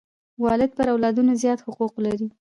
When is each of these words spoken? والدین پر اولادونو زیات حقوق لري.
والدین 0.43 0.71
پر 0.77 0.87
اولادونو 0.91 1.33
زیات 1.41 1.59
حقوق 1.67 1.93
لري. 2.05 2.27